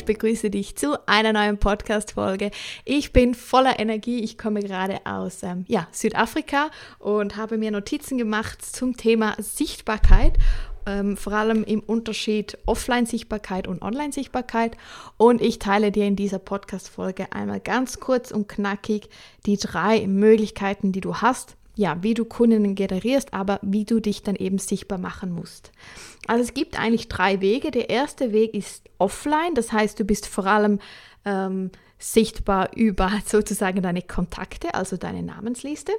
[0.00, 2.52] ich begrüße dich zu einer neuen Podcast-Folge.
[2.86, 4.20] Ich bin voller Energie.
[4.20, 10.38] Ich komme gerade aus ähm, ja, Südafrika und habe mir Notizen gemacht zum Thema Sichtbarkeit.
[10.86, 14.78] Ähm, vor allem im Unterschied Offline-Sichtbarkeit und Online-Sichtbarkeit.
[15.18, 19.10] Und ich teile dir in dieser Podcast-Folge einmal ganz kurz und knackig
[19.44, 24.22] die drei Möglichkeiten, die du hast, ja, wie du Kunden generierst, aber wie du dich
[24.22, 25.72] dann eben sichtbar machen musst.
[26.26, 27.70] Also es gibt eigentlich drei Wege.
[27.70, 30.78] Der erste Weg ist offline, das heißt, du bist vor allem
[31.24, 35.92] ähm, sichtbar über sozusagen deine Kontakte, also deine Namensliste.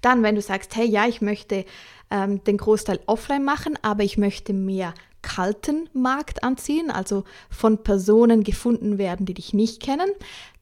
[0.00, 1.64] Dann, wenn du sagst, hey, ja, ich möchte
[2.10, 8.44] ähm, den Großteil offline machen, aber ich möchte mehr kalten Markt anziehen, also von Personen
[8.44, 10.10] gefunden werden, die dich nicht kennen,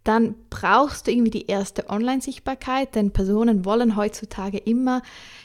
[0.04, 5.02] dann brauchst du irgendwie die erste Online-Sichtbarkeit, denn Personen wollen heutzutage immer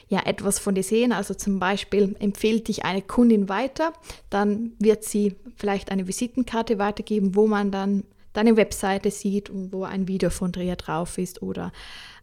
[0.08, 1.12] ja etwas von dir sehen.
[1.12, 3.92] Also zum Beispiel empfiehlt dich eine Kundin weiter,
[4.30, 9.84] dann wird sie vielleicht eine Visitenkarte weitergeben, wo man dann deine Webseite sieht und wo
[9.84, 11.72] ein Video von dir drauf ist oder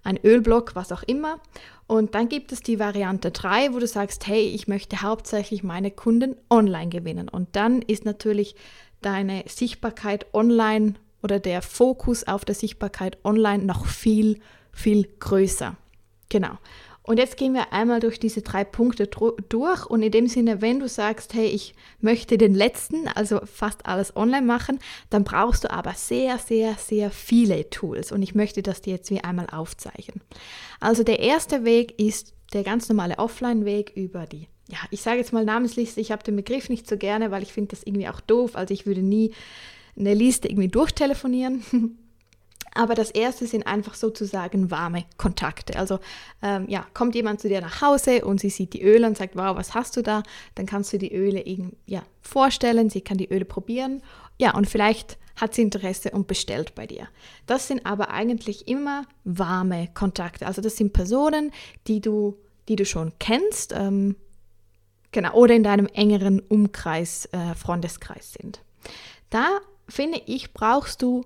[0.03, 1.39] ein Ölblock, was auch immer.
[1.87, 5.91] Und dann gibt es die Variante 3, wo du sagst, hey, ich möchte hauptsächlich meine
[5.91, 7.27] Kunden online gewinnen.
[7.27, 8.55] Und dann ist natürlich
[9.01, 10.95] deine Sichtbarkeit online
[11.25, 14.39] oder der Fokus auf der Sichtbarkeit online noch viel,
[14.71, 15.75] viel größer.
[16.29, 16.59] Genau.
[17.01, 20.79] Und jetzt gehen wir einmal durch diese drei Punkte durch und in dem Sinne, wenn
[20.79, 25.71] du sagst, hey, ich möchte den letzten, also fast alles online machen, dann brauchst du
[25.71, 30.21] aber sehr, sehr, sehr viele Tools und ich möchte das dir jetzt wie einmal aufzeichnen.
[30.79, 35.33] Also der erste Weg ist der ganz normale Offline-Weg über die, ja, ich sage jetzt
[35.33, 38.21] mal Namensliste, ich habe den Begriff nicht so gerne, weil ich finde das irgendwie auch
[38.21, 39.31] doof, also ich würde nie
[39.97, 41.63] eine Liste irgendwie durchtelefonieren.
[42.77, 45.79] Aber das erste sind einfach sozusagen warme Kontakte.
[45.79, 45.99] Also
[46.41, 49.37] ähm, ja, kommt jemand zu dir nach Hause und sie sieht die Öle und sagt,
[49.37, 50.23] wow, was hast du da?
[50.55, 54.01] Dann kannst du die Öle eben, ja, vorstellen, sie kann die Öle probieren.
[54.37, 57.07] Ja, und vielleicht hat sie Interesse und bestellt bei dir.
[57.45, 60.45] Das sind aber eigentlich immer warme Kontakte.
[60.45, 61.51] Also das sind Personen,
[61.87, 64.17] die du, die du schon kennst, ähm,
[65.11, 68.61] genau, oder in deinem engeren Umkreis, äh, Freundeskreis sind.
[69.29, 71.25] Da finde ich, brauchst du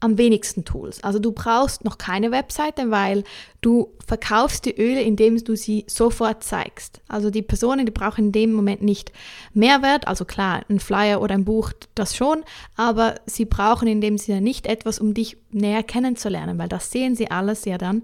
[0.00, 1.02] am wenigsten Tools.
[1.02, 3.24] Also du brauchst noch keine Webseite, weil
[3.60, 7.00] du verkaufst die Öle, indem du sie sofort zeigst.
[7.08, 9.10] Also die Personen, die brauchen in dem Moment nicht
[9.54, 12.44] Mehrwert, also klar, ein Flyer oder ein Buch, das schon,
[12.76, 17.16] aber sie brauchen in dem Sinne nicht etwas, um dich näher kennenzulernen, weil das sehen
[17.16, 18.02] sie alles ja dann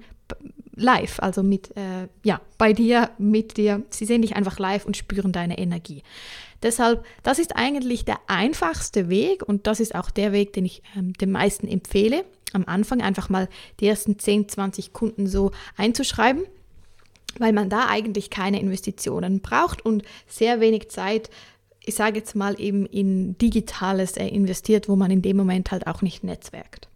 [0.75, 3.83] live, also mit, äh, ja, bei dir, mit dir.
[3.91, 6.03] Sie sehen dich einfach live und spüren deine Energie.
[6.63, 10.83] Deshalb, das ist eigentlich der einfachste Weg und das ist auch der Weg, den ich
[10.97, 12.25] ähm, den meisten empfehle.
[12.53, 13.49] Am Anfang einfach mal
[13.81, 16.45] die ersten 10, 20 Kunden so einzuschreiben,
[17.39, 21.31] weil man da eigentlich keine Investitionen braucht und sehr wenig Zeit
[21.85, 25.87] ich sage jetzt mal eben in Digitales äh, investiert, wo man in dem Moment halt
[25.87, 26.89] auch nicht netzwerkt.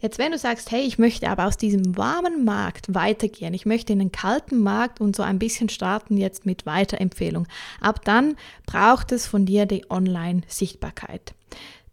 [0.00, 3.92] Jetzt, wenn du sagst, hey, ich möchte aber aus diesem warmen Markt weitergehen, ich möchte
[3.92, 7.46] in den kalten Markt und so ein bisschen starten jetzt mit Weiterempfehlung,
[7.80, 11.34] ab dann braucht es von dir die Online-Sichtbarkeit.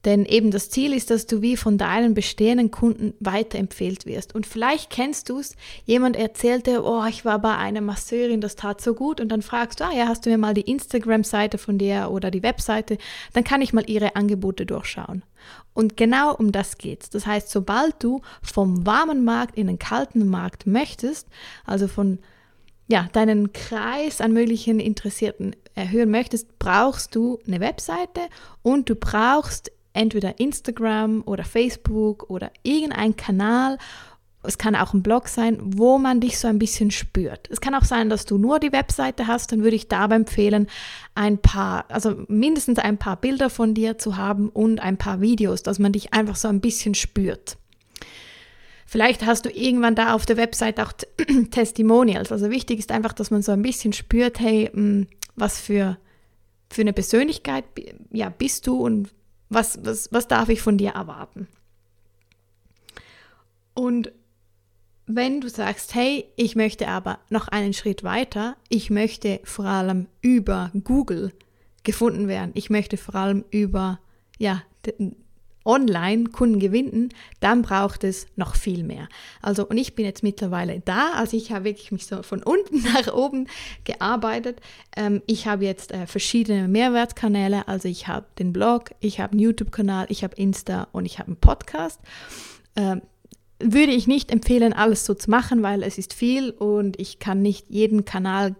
[0.05, 4.35] Denn eben das Ziel ist, dass du wie von deinen bestehenden Kunden weiterempfehlt wirst.
[4.35, 8.79] Und vielleicht kennst du es, jemand erzählte, oh, ich war bei einer Masseurin, das tat
[8.79, 9.19] so gut.
[9.19, 12.31] Und dann fragst du, ah ja, hast du mir mal die Instagram-Seite von der oder
[12.31, 12.97] die Webseite,
[13.33, 15.23] dann kann ich mal ihre Angebote durchschauen.
[15.73, 17.09] Und genau um das geht's.
[17.09, 21.27] Das heißt, sobald du vom warmen Markt in den kalten Markt möchtest,
[21.65, 22.19] also von
[22.87, 28.21] ja, deinen Kreis an möglichen Interessierten erhöhen möchtest, brauchst du eine Webseite
[28.61, 33.77] und du brauchst entweder Instagram oder Facebook oder irgendein Kanal.
[34.43, 37.49] Es kann auch ein Blog sein, wo man dich so ein bisschen spürt.
[37.49, 40.67] Es kann auch sein, dass du nur die Webseite hast, dann würde ich dabei empfehlen,
[41.15, 45.63] ein paar, also mindestens ein paar Bilder von dir zu haben und ein paar Videos,
[45.63, 47.57] dass man dich einfach so ein bisschen spürt.
[48.85, 50.93] Vielleicht hast du irgendwann da auf der Website auch
[51.51, 52.31] Testimonials.
[52.31, 55.97] Also wichtig ist einfach, dass man so ein bisschen spürt, hey, hm, was für,
[56.69, 57.65] für eine Persönlichkeit
[58.11, 59.09] ja, bist du und
[59.49, 61.47] was, was, was darf ich von dir erwarten?
[63.73, 64.11] Und
[65.05, 70.07] wenn du sagst, hey, ich möchte aber noch einen Schritt weiter, ich möchte vor allem
[70.21, 71.31] über Google
[71.83, 73.99] gefunden werden, ich möchte vor allem über
[74.37, 74.63] ja,
[75.67, 77.09] online Kunden gewinnen,
[77.39, 79.07] dann braucht es noch viel mehr.
[79.41, 82.81] Also, und ich bin jetzt mittlerweile da, also ich habe wirklich mich so von unten
[82.93, 83.47] nach oben
[83.83, 84.61] gearbeitet.
[84.95, 89.41] Ähm, ich habe jetzt äh, verschiedene Mehrwertkanäle, also ich habe den Blog, ich habe einen
[89.41, 91.99] YouTube-Kanal, ich habe Insta und ich habe einen Podcast.
[92.75, 93.01] Ähm,
[93.59, 97.41] würde ich nicht empfehlen, alles so zu machen, weil es ist viel und ich kann
[97.41, 98.55] nicht jeden Kanal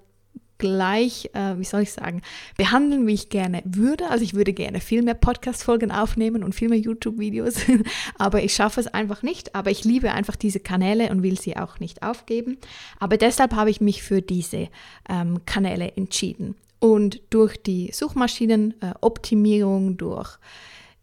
[0.58, 2.22] gleich, äh, wie soll ich sagen,
[2.58, 4.10] behandeln, wie ich gerne würde.
[4.10, 7.56] Also ich würde gerne viel mehr Podcast-Folgen aufnehmen und viel mehr YouTube-Videos,
[8.18, 9.56] aber ich schaffe es einfach nicht.
[9.56, 12.58] Aber ich liebe einfach diese Kanäle und will sie auch nicht aufgeben.
[13.00, 14.70] Aber deshalb habe ich mich für diese
[15.10, 16.56] ähm, Kanäle entschieden.
[16.80, 20.38] Und durch die Suchmaschinenoptimierung, äh, durch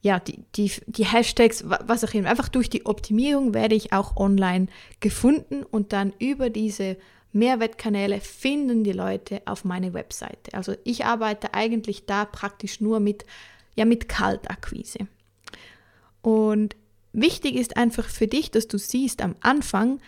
[0.04, 4.18] ja, die, die, die Hashtags, was auch immer, einfach durch die Optimierung werde ich auch
[4.18, 4.66] online
[5.00, 6.98] gefunden und dann über diese
[7.34, 10.54] Mehrwertkanäle finden die Leute auf meine Webseite.
[10.54, 13.24] Also ich arbeite eigentlich da praktisch nur mit,
[13.74, 15.08] ja, mit Kaltakquise.
[16.22, 16.76] Und
[17.12, 20.00] wichtig ist einfach für dich, dass du siehst am Anfang,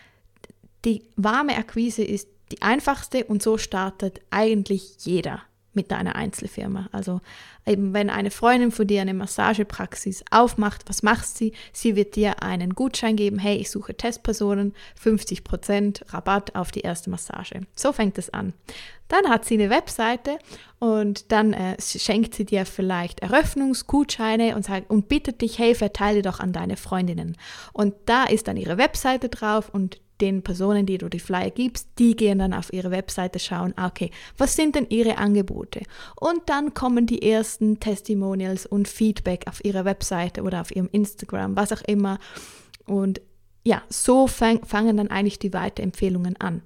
[0.84, 5.42] die warme Akquise ist die einfachste und so startet eigentlich jeder
[5.76, 6.88] mit deiner Einzelfirma.
[6.90, 7.20] Also
[7.66, 11.52] eben wenn eine Freundin von dir eine Massagepraxis aufmacht, was macht sie?
[11.72, 17.10] Sie wird dir einen Gutschein geben, hey, ich suche Testpersonen, 50% Rabatt auf die erste
[17.10, 17.60] Massage.
[17.76, 18.52] So fängt es an.
[19.08, 20.38] Dann hat sie eine Webseite
[20.80, 26.22] und dann äh, schenkt sie dir vielleicht Eröffnungsgutscheine und, sagt, und bittet dich, hey, verteile
[26.22, 27.36] doch an deine Freundinnen.
[27.72, 31.88] Und da ist dann ihre Webseite drauf und den Personen, die du die Flyer gibst,
[31.98, 35.82] die gehen dann auf ihre Webseite schauen, ah, okay, was sind denn ihre Angebote?
[36.16, 41.56] Und dann kommen die ersten Testimonials und Feedback auf ihrer Webseite oder auf ihrem Instagram,
[41.56, 42.18] was auch immer.
[42.86, 43.20] Und
[43.64, 46.62] ja, so fang, fangen dann eigentlich die Weiterempfehlungen an.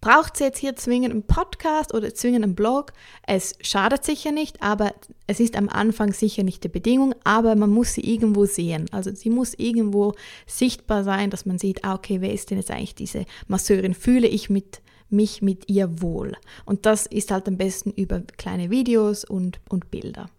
[0.00, 2.92] Braucht sie jetzt hier zwingend einen Podcast oder zwingend einen Blog?
[3.26, 4.94] Es schadet sicher nicht, aber
[5.26, 8.86] es ist am Anfang sicher nicht die Bedingung, aber man muss sie irgendwo sehen.
[8.92, 10.14] Also sie muss irgendwo
[10.46, 13.92] sichtbar sein, dass man sieht, ah, okay, wer ist denn jetzt eigentlich diese Masseurin?
[13.92, 14.80] Fühle ich mit,
[15.10, 16.34] mich mit ihr wohl?
[16.64, 20.30] Und das ist halt am besten über kleine Videos und, und Bilder.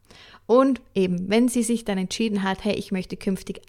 [0.47, 3.61] Und eben, wenn sie sich dann entschieden hat, hey, ich möchte künftig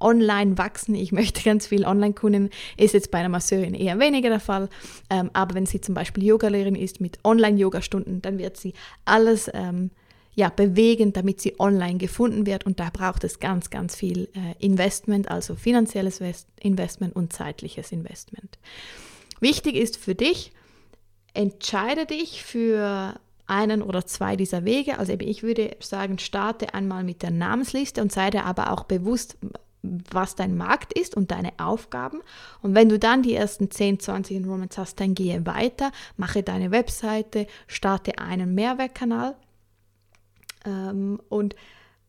[0.00, 0.94] online wachsen.
[0.94, 4.68] Ich möchte ganz viel Online-Kunden, ist jetzt bei einer Masseurin eher weniger der Fall.
[5.08, 8.74] Ähm, aber wenn sie zum Beispiel Yogalehrerin ist mit Online-Yoga-Stunden, dann wird sie
[9.04, 9.90] alles ähm,
[10.34, 12.64] ja, bewegen, damit sie online gefunden wird.
[12.64, 16.20] Und da braucht es ganz, ganz viel äh, Investment, also finanzielles
[16.60, 18.58] Investment und zeitliches Investment.
[19.40, 20.52] Wichtig ist für dich,
[21.34, 23.14] entscheide dich für
[23.46, 24.98] einen oder zwei dieser Wege.
[24.98, 29.36] Also ich würde sagen, starte einmal mit der Namensliste und sei dir aber auch bewusst,
[29.82, 32.20] was dein Markt ist und deine Aufgaben.
[32.62, 36.70] Und wenn du dann die ersten 10, 20 Enrollments hast, dann gehe weiter, mache deine
[36.70, 39.36] Webseite, starte einen Mehrwertkanal.
[40.66, 41.54] Ähm, und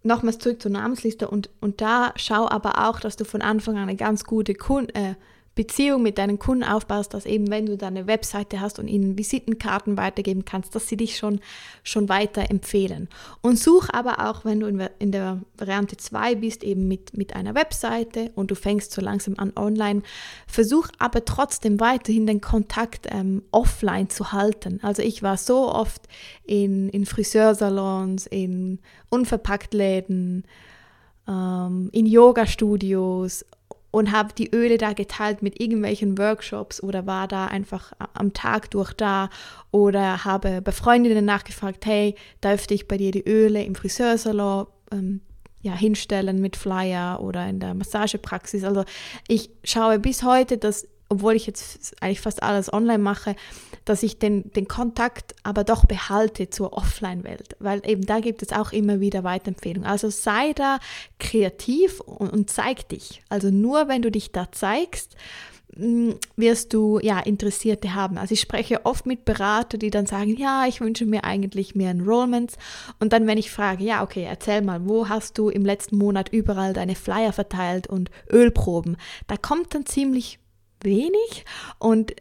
[0.03, 3.83] nochmals zurück zur Namensliste und, und da schau aber auch, dass du von Anfang an
[3.83, 5.15] eine ganz gute Kunden, äh,
[5.61, 9.95] Beziehung mit deinen Kunden aufbaust, dass eben, wenn du deine Webseite hast und ihnen Visitenkarten
[9.95, 11.39] weitergeben kannst, dass sie dich schon,
[11.83, 13.09] schon weiter empfehlen.
[13.41, 17.53] Und such aber auch, wenn du in der Variante 2 bist, eben mit, mit einer
[17.53, 20.01] Webseite und du fängst so langsam an online,
[20.47, 24.79] versuch aber trotzdem weiterhin den Kontakt ähm, offline zu halten.
[24.81, 26.07] Also ich war so oft
[26.43, 28.79] in, in Friseursalons, in
[29.11, 30.43] Unverpacktläden,
[31.27, 33.45] ähm, in Yoga-Studios
[33.91, 38.71] und habe die Öle da geteilt mit irgendwelchen Workshops oder war da einfach am Tag
[38.71, 39.29] durch da
[39.71, 45.21] oder habe bei Freundinnen nachgefragt, hey, dürfte ich bei dir die Öle im Friseursalon ähm,
[45.61, 48.63] ja, hinstellen mit Flyer oder in der Massagepraxis.
[48.63, 48.83] Also
[49.27, 53.35] ich schaue bis heute, dass obwohl ich jetzt eigentlich fast alles online mache,
[53.83, 58.53] dass ich den, den Kontakt aber doch behalte zur Offline-Welt, weil eben da gibt es
[58.53, 59.87] auch immer wieder Weiterempfehlungen.
[59.87, 60.79] Also sei da
[61.19, 63.21] kreativ und, und zeig dich.
[63.27, 65.17] Also nur wenn du dich da zeigst,
[65.75, 68.17] mm, wirst du ja Interessierte haben.
[68.17, 71.91] Also ich spreche oft mit Beratern, die dann sagen, ja, ich wünsche mir eigentlich mehr
[71.91, 72.55] Enrollments.
[73.01, 76.29] Und dann, wenn ich frage, ja, okay, erzähl mal, wo hast du im letzten Monat
[76.29, 78.95] überall deine Flyer verteilt und Ölproben?
[79.27, 80.39] Da kommt dann ziemlich
[80.83, 81.45] wenig
[81.79, 82.13] und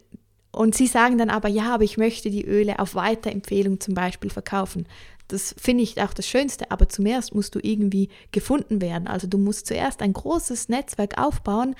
[0.53, 4.29] und sie sagen dann aber, ja, aber ich möchte die Öle auf Weiterempfehlung zum Beispiel
[4.29, 4.85] verkaufen.
[5.29, 9.07] Das finde ich auch das Schönste, aber zuerst musst du irgendwie gefunden werden.
[9.07, 11.75] Also du musst zuerst ein großes Netzwerk aufbauen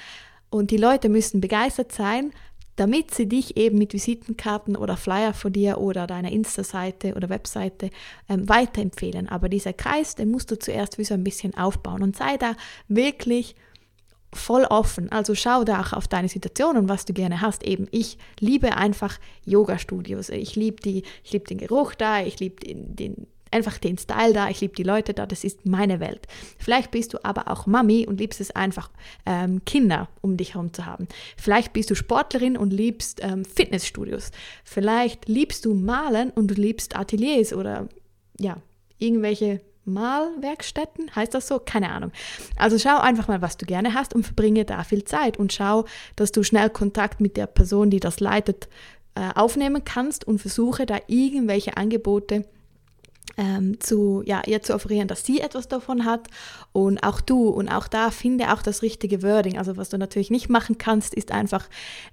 [0.50, 2.32] und die Leute müssen begeistert sein,
[2.78, 7.90] damit sie dich eben mit Visitenkarten oder Flyer von dir oder deiner Insta-Seite oder Webseite
[8.30, 9.28] ähm, weiterempfehlen.
[9.28, 12.56] Aber dieser Kreis, den musst du zuerst wie so ein bisschen aufbauen und sei da
[12.88, 13.56] wirklich
[14.34, 15.12] voll offen.
[15.12, 17.64] Also schau da auch auf deine Situation und was du gerne hast.
[17.64, 20.30] Eben, ich liebe einfach Yoga-Studios.
[20.30, 24.34] Ich liebe die, ich liebe den Geruch da, ich liebe den, den einfach den Style
[24.34, 26.26] da, ich liebe die Leute da, das ist meine Welt.
[26.58, 28.90] Vielleicht bist du aber auch Mami und liebst es einfach,
[29.26, 31.08] ähm, Kinder um dich herum zu haben.
[31.38, 34.32] Vielleicht bist du Sportlerin und liebst ähm, Fitnessstudios.
[34.64, 37.90] Vielleicht liebst du Malen und du liebst Ateliers oder
[38.40, 38.58] ja,
[38.98, 41.60] irgendwelche Malwerkstätten, heißt das so?
[41.60, 42.12] Keine Ahnung.
[42.56, 45.86] Also schau einfach mal, was du gerne hast und verbringe da viel Zeit und schau,
[46.16, 48.70] dass du schnell Kontakt mit der Person, die das leitet,
[49.16, 52.46] äh, aufnehmen kannst und versuche da irgendwelche Angebote
[53.38, 56.28] ähm, zu, ja, ihr zu offerieren, dass sie etwas davon hat
[56.74, 59.58] und auch du und auch da finde auch das richtige Wording.
[59.58, 61.68] Also was du natürlich nicht machen kannst, ist einfach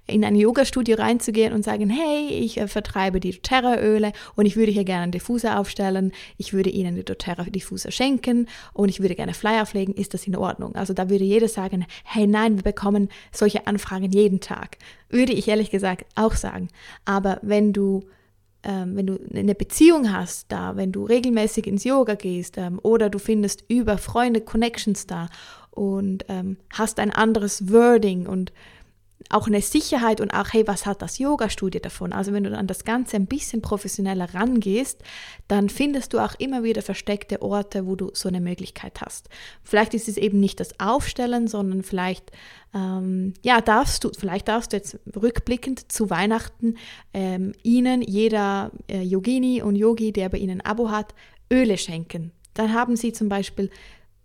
[0.07, 4.71] in ein Yoga-Studio reinzugehen und sagen, hey, ich äh, vertreibe die doTERRA-Öle und ich würde
[4.71, 9.33] hier gerne einen Diffuser aufstellen, ich würde Ihnen die doTERRA-Diffuser schenken und ich würde gerne
[9.33, 10.75] Flyer pflegen, ist das in Ordnung?
[10.75, 14.77] Also da würde jeder sagen, hey nein, wir bekommen solche Anfragen jeden Tag.
[15.09, 16.69] Würde ich ehrlich gesagt auch sagen.
[17.05, 18.03] Aber wenn du
[18.63, 23.09] ähm, wenn du eine Beziehung hast da, wenn du regelmäßig ins Yoga gehst ähm, oder
[23.09, 25.27] du findest über Freunde Connections da
[25.71, 28.51] und ähm, hast ein anderes Wording und
[29.29, 32.13] auch eine Sicherheit und auch, hey, was hat das Yoga-Studio davon?
[32.13, 35.03] Also wenn du an das Ganze ein bisschen professioneller rangehst,
[35.47, 39.29] dann findest du auch immer wieder versteckte Orte, wo du so eine Möglichkeit hast.
[39.63, 42.31] Vielleicht ist es eben nicht das Aufstellen, sondern vielleicht,
[42.73, 46.77] ähm, ja, darfst du, vielleicht darfst du jetzt rückblickend zu Weihnachten
[47.13, 51.13] ähm, ihnen, jeder äh, Yogini und Yogi, der bei ihnen ein Abo hat,
[51.51, 52.31] Öle schenken.
[52.53, 53.69] Dann haben sie zum Beispiel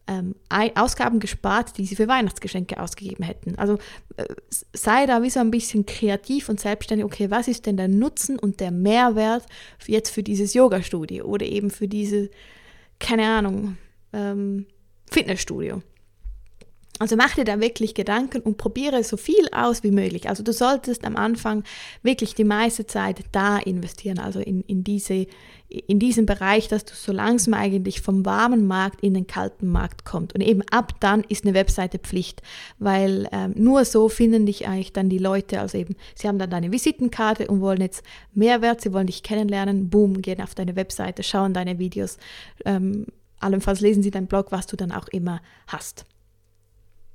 [0.07, 0.35] ähm,
[0.75, 3.57] Ausgaben gespart, die sie für Weihnachtsgeschenke ausgegeben hätten.
[3.59, 3.79] Also
[4.17, 4.27] äh,
[4.73, 8.39] sei da wie so ein bisschen kreativ und selbstständig, okay, was ist denn der Nutzen
[8.39, 9.47] und der Mehrwert
[9.87, 12.31] jetzt für dieses Yoga-Studio oder eben für diese,
[12.99, 13.79] keine Ahnung,
[14.13, 14.67] ähm,
[15.11, 15.83] Fitnessstudio.
[17.01, 20.29] Also mach dir da wirklich Gedanken und probiere so viel aus wie möglich.
[20.29, 21.65] Also du solltest am Anfang
[22.05, 25.27] wirklich die meiste Zeit da investieren, also in, in, diese,
[25.69, 30.05] in diesen Bereich, dass du so langsam eigentlich vom warmen Markt in den kalten Markt
[30.05, 30.37] kommst.
[30.37, 32.43] Und eben ab dann ist eine Webseite Pflicht,
[32.79, 36.51] weil ähm, nur so finden dich eigentlich dann die Leute, also eben, sie haben dann
[36.51, 41.25] deine Visitenkarte und wollen jetzt Mehrwert, sie wollen dich kennenlernen, boom, gehen auf deine Webseite,
[41.25, 42.19] schauen deine Videos,
[42.65, 43.07] ähm,
[43.41, 46.07] allenfalls lesen sie deinen Blog, was du dann auch immer hast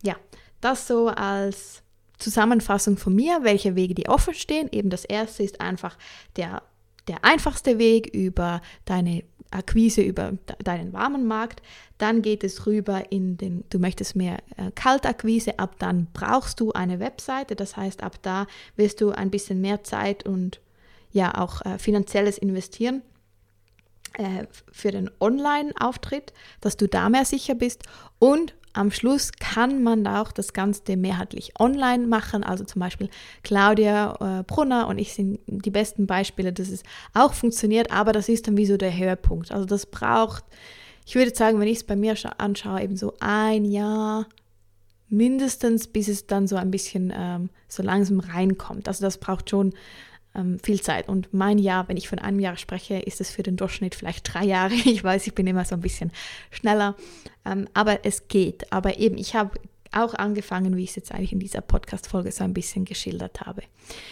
[0.04, 0.16] ja,
[0.62, 1.84] das so als
[2.18, 4.70] Zusammenfassung von mir, welche Wege die offen stehen.
[4.72, 5.98] Eben das erste ist einfach
[6.36, 6.62] der,
[7.08, 11.62] der einfachste Weg über deine Akquise, über deinen warmen Markt.
[11.98, 16.72] Dann geht es rüber in den, du möchtest mehr äh, Kaltakquise, ab dann brauchst du
[16.74, 17.56] eine Webseite.
[17.56, 20.60] Das heißt, ab da wirst du ein bisschen mehr Zeit und
[21.12, 23.02] ja auch äh, finanzielles investieren
[24.14, 27.84] äh, für den Online-Auftritt, dass du da mehr sicher bist.
[28.20, 32.46] Und am Schluss kann man auch das Ganze mehrheitlich online machen.
[32.46, 33.10] Also zum Beispiel
[33.44, 36.84] Claudia äh, Brunner und ich sind die besten Beispiele, dass es
[37.14, 39.52] auch funktioniert, aber das ist dann wie so der Höhepunkt.
[39.52, 40.46] Also das braucht,
[41.06, 44.28] ich würde sagen, wenn ich es bei mir anschaue, eben so ein Jahr
[45.10, 48.88] mindestens, bis es dann so ein bisschen ähm, so langsam reinkommt.
[48.88, 49.74] Also das braucht schon
[50.40, 51.10] ähm, viel Zeit.
[51.10, 54.34] Und mein Jahr, wenn ich von einem Jahr spreche, ist es für den Durchschnitt vielleicht
[54.34, 54.74] drei Jahre.
[54.90, 56.12] Ich weiß, ich bin immer so ein bisschen
[56.50, 56.96] schneller,
[57.46, 58.72] ähm, aber es geht.
[58.72, 59.52] Aber eben, ich habe
[59.92, 63.64] auch angefangen, wie ich es jetzt eigentlich in dieser Podcast-Folge so ein bisschen geschildert habe.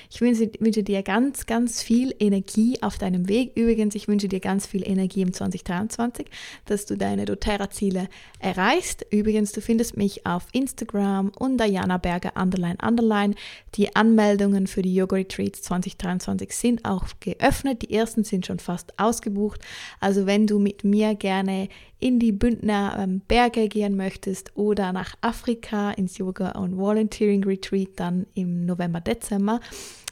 [0.10, 3.51] Ich wünsche, wünsche, dir ganz, ganz viel Energie auf deinem Weg.
[3.55, 6.27] Übrigens, ich wünsche dir ganz viel Energie im 2023,
[6.65, 9.05] dass du deine doTERRA-Ziele erreichst.
[9.12, 13.36] Übrigens, du findest mich auf Instagram und Diana Berger Underline Underline.
[13.75, 17.84] Die Anmeldungen für die Yoga Retreats 2023 sind auch geöffnet.
[17.84, 19.62] Die ersten sind schon fast ausgebucht.
[20.00, 21.69] Also wenn du mit mir gerne
[22.00, 27.89] in die Bündner ähm, Berge gehen möchtest oder nach Afrika ins Yoga und Volunteering Retreat
[27.96, 29.60] dann im November, Dezember,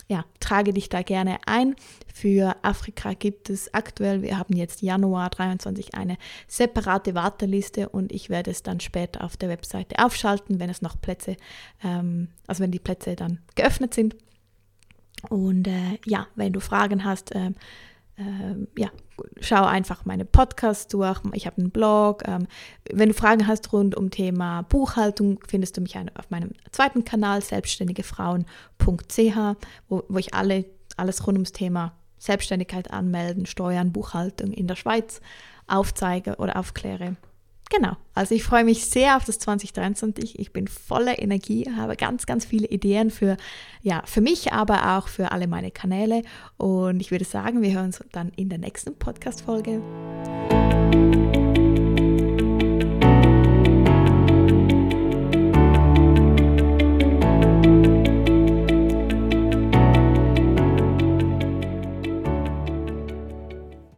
[0.08, 1.76] ja, trage dich da gerne ein.
[2.14, 8.30] Für Afrika gibt es aktuell, wir haben jetzt Januar 23 eine separate Warteliste und ich
[8.30, 11.38] werde es dann später auf der Webseite aufschalten, wenn es noch Plätze,
[11.84, 14.16] ähm, also wenn die Plätze dann geöffnet sind.
[15.30, 17.52] Und äh, ja, wenn du Fragen hast, äh,
[18.18, 18.90] ähm, ja,
[19.42, 21.20] schau einfach meine Podcasts durch.
[21.34, 22.24] Ich habe einen Blog.
[22.28, 22.48] Ähm,
[22.90, 27.42] wenn du Fragen hast rund um Thema Buchhaltung, findest du mich auf meinem zweiten Kanal
[27.42, 29.38] selbstständigefrauen.ch,
[29.90, 35.20] wo, wo ich alle, alles rund ums Thema Selbstständigkeit anmelden, Steuern, Buchhaltung in der Schweiz
[35.68, 37.18] aufzeige oder aufkläre.
[37.76, 40.40] Genau, also ich freue mich sehr auf das 2023.
[40.40, 43.36] Ich bin voller Energie, habe ganz, ganz viele Ideen für,
[43.82, 46.22] ja, für mich, aber auch für alle meine Kanäle.
[46.58, 49.82] Und ich würde sagen, wir hören uns dann in der nächsten Podcast-Folge.